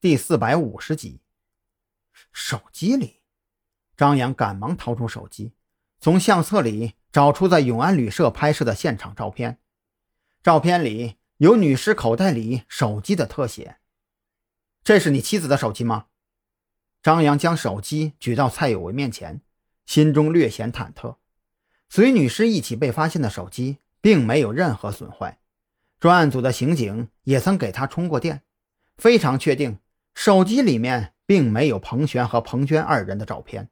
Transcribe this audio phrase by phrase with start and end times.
[0.00, 1.18] 第四百五十集。
[2.32, 3.16] 手机里，
[3.96, 5.54] 张扬赶忙掏出手机，
[5.98, 9.58] 从相册里找出在永安旅社拍摄的现场照片。
[10.40, 13.78] 照片里有女尸口袋里手机的特写。
[14.84, 16.06] 这是你妻子的手机吗？
[17.02, 19.42] 张扬将手机举到蔡有为面前，
[19.84, 21.16] 心中略显忐忑。
[21.88, 25.40] 随女尸一起被发现的手机并没有任何损坏，
[25.98, 28.44] 专案组的刑警也曾给他充过电，
[28.96, 29.80] 非常确定
[30.18, 33.70] 手机里面并没有彭璇和彭娟二人的照片。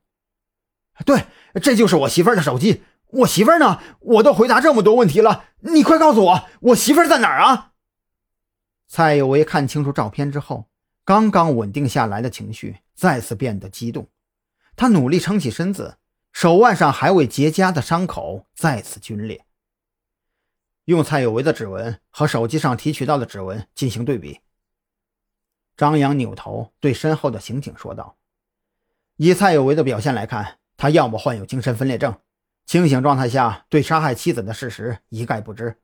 [1.04, 1.24] 对，
[1.60, 2.84] 这就是我媳妇儿的手机。
[3.08, 3.80] 我媳妇儿呢？
[3.98, 7.72] 我都回答这么多问题了，你快告诉我，我媳妇儿在哪儿啊？
[8.86, 10.66] 蔡有为看清楚照片之后，
[11.04, 14.06] 刚刚稳定下来的情绪再次变得激动，
[14.76, 15.98] 他努力撑起身子。
[16.32, 19.44] 手腕上还未结痂的伤口再次皲裂。
[20.84, 24.38] 用蔡有为的指纹和手机上提取到的指纹进行对比。
[25.76, 28.16] 张扬扭头对身后的刑警说道
[29.16, 32.18] ：“以蔡有为的表现来看，他要么患有精神分裂症，
[32.64, 35.76] 清醒状态下对杀害妻子的事实一概不知；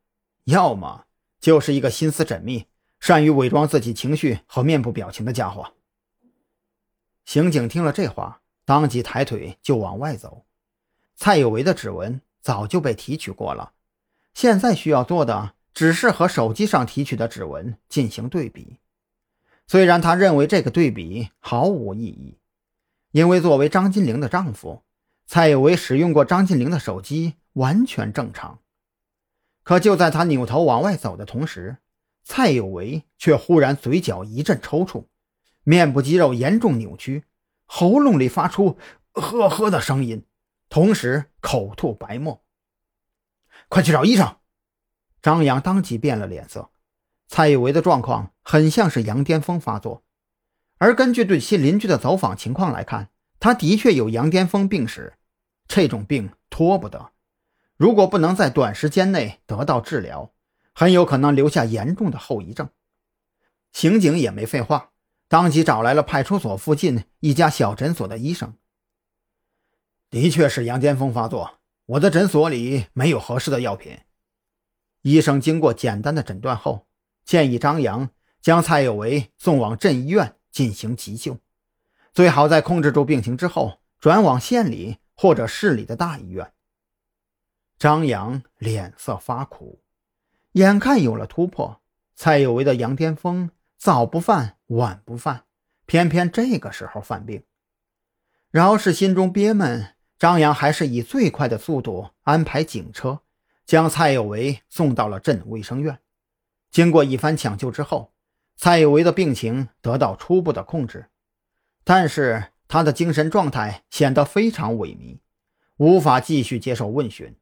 [0.45, 1.05] 要么
[1.41, 2.67] 就是一个心思缜密、
[3.01, 5.75] 善于伪装自己情绪和面部表情的家伙。”
[7.25, 8.41] 刑警听了这话。
[8.65, 10.45] 当即抬腿就往外走。
[11.17, 13.73] 蔡有为的指纹早就被提取过了，
[14.35, 18.79] 现在需要做的只是和手机上提取的指纹进行对比。
[19.73, 22.37] 虽然他认为这个对比毫无意义，
[23.11, 24.83] 因为作为张金玲的丈夫，
[25.25, 28.59] 蔡有为使用过张金玲的手机完全正常。
[29.63, 31.79] 可就在他扭头往外走的同时，
[32.23, 35.07] 蔡有为却忽然嘴角一阵抽搐，
[35.65, 37.25] 面部肌肉严重扭曲。
[37.65, 38.77] 喉咙里发出
[39.17, 40.27] “呵呵”的声音，
[40.69, 42.45] 同时口吐白沫。
[43.71, 44.37] 快去找医生！
[45.23, 46.72] 张扬当即变了脸色。
[47.35, 50.05] 蔡有为的状况很像是羊癫疯发作，
[50.77, 53.09] 而根据对其邻居的走访情况来看，
[53.41, 55.15] 他的确有羊癫疯病史。
[55.67, 57.13] 这种病拖不得，
[57.79, 60.35] 如果不能在短时间内得到治疗，
[60.75, 62.69] 很有可能留下严重的后遗症。
[63.73, 64.91] 刑警也没废话。
[65.27, 68.53] 当即找来了派出所附近一家小诊所的医生。
[70.11, 74.01] 的确是羊癫疯发作，我的诊所里没有合适的药品。
[75.01, 76.87] 医生经过简单的诊断后，
[77.25, 78.11] 建议张扬
[78.41, 81.39] 将蔡有为送往镇医院进行急救，
[82.13, 86.53] 最好在控制住病情之后转往县里或者市里的大医院。
[87.79, 89.83] 张扬脸色发苦，
[90.53, 91.81] 眼看有了突破，
[92.15, 93.51] 蔡有为的羊癫疯。
[93.77, 95.43] 早不犯，晚不犯，
[95.87, 97.43] 偏偏这个时候犯病。
[98.49, 103.23] 饶是心中憋闷，张扬还是以最快的速度安排警车，
[103.67, 105.99] 将蔡有为送到了镇卫生院。
[106.73, 108.13] 经过一番抢救之后，
[108.57, 111.11] 蔡有为的病情得到初步的控制，
[111.85, 115.19] 但是他的精神状态显得非常萎靡，
[115.77, 117.37] 无法继续接受问询。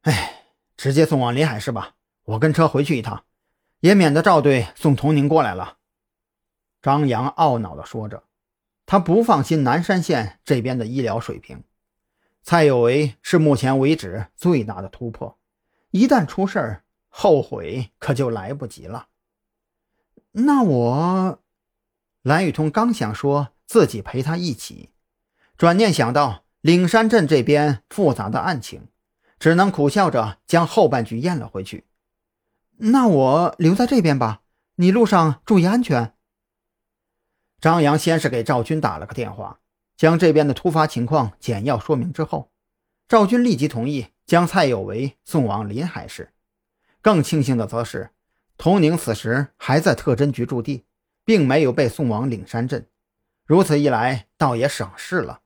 [0.00, 1.94] 哎，直接送往临海市吧，
[2.24, 3.24] 我跟车回去一趟。
[3.80, 5.78] 也免得赵队送童宁过来了。”
[6.80, 8.24] 张扬懊恼地说着，
[8.86, 11.62] 他不放心南山县这边的医疗水平。
[12.44, 15.36] 蔡有为是目前为止最大的突破，
[15.90, 19.08] 一旦出事儿，后悔可就来不及了。
[20.32, 21.40] 那我，
[22.22, 24.88] 蓝雨桐刚想说自己陪他一起，
[25.58, 28.88] 转念想到岭山镇这边复杂的案情，
[29.38, 31.84] 只能苦笑着将后半句咽了回去。
[32.78, 34.40] 那我留在这边吧，
[34.76, 36.14] 你路上注意安全。
[37.60, 39.60] 张扬先是给赵军打了个电话，
[39.98, 42.50] 将这边的突发情况简要说明之后，
[43.06, 46.32] 赵军立即同意将蔡有为送往临海市。
[47.02, 48.10] 更庆幸的则是，
[48.56, 50.86] 童宁此时还在特侦局驻地，
[51.24, 52.86] 并没有被送往岭山镇。
[53.44, 55.41] 如此一来，倒也省事了。